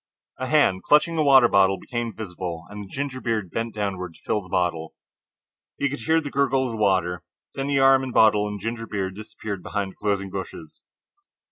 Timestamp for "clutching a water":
0.81-1.47